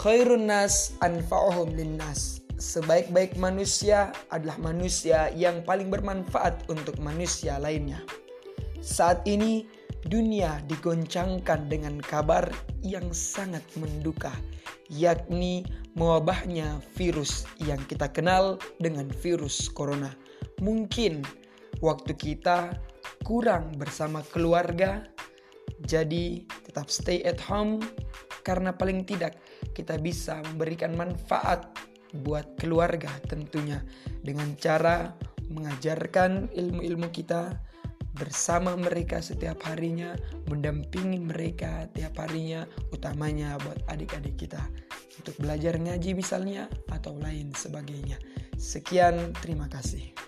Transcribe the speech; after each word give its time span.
Khairun 0.00 0.48
nas 0.48 0.96
anfa'uhum 1.04 1.76
linnas. 1.76 2.40
Sebaik-baik 2.56 3.36
manusia 3.36 4.16
adalah 4.32 4.56
manusia 4.56 5.28
yang 5.36 5.60
paling 5.60 5.92
bermanfaat 5.92 6.64
untuk 6.72 6.96
manusia 7.04 7.60
lainnya. 7.60 8.00
Saat 8.80 9.28
ini 9.28 9.68
dunia 10.08 10.64
digoncangkan 10.72 11.68
dengan 11.68 12.00
kabar 12.00 12.48
yang 12.80 13.12
sangat 13.12 13.60
menduka, 13.76 14.32
yakni 14.88 15.68
mewabahnya 16.00 16.80
virus 16.96 17.44
yang 17.60 17.84
kita 17.84 18.08
kenal 18.08 18.56
dengan 18.80 19.12
virus 19.20 19.68
corona. 19.68 20.16
Mungkin 20.64 21.28
waktu 21.84 22.16
kita 22.16 22.72
kurang 23.28 23.76
bersama 23.76 24.24
keluarga, 24.32 25.04
jadi 25.84 26.40
tetap 26.64 26.88
stay 26.88 27.20
at 27.28 27.36
home 27.36 27.84
karena 28.50 28.74
paling 28.74 29.06
tidak 29.06 29.38
kita 29.70 29.94
bisa 30.02 30.42
memberikan 30.42 30.98
manfaat 30.98 31.70
buat 32.10 32.58
keluarga 32.58 33.14
tentunya 33.30 33.78
dengan 34.26 34.58
cara 34.58 35.14
mengajarkan 35.46 36.50
ilmu-ilmu 36.50 37.14
kita 37.14 37.54
bersama 38.10 38.74
mereka 38.74 39.22
setiap 39.22 39.62
harinya, 39.70 40.18
mendampingi 40.50 41.22
mereka 41.22 41.86
tiap 41.94 42.18
harinya, 42.18 42.66
utamanya 42.90 43.54
buat 43.62 43.86
adik-adik 43.86 44.34
kita 44.34 44.60
untuk 45.22 45.38
belajar 45.38 45.78
ngaji 45.78 46.18
misalnya 46.18 46.66
atau 46.90 47.14
lain 47.16 47.54
sebagainya. 47.54 48.18
Sekian, 48.58 49.32
terima 49.38 49.70
kasih. 49.70 50.19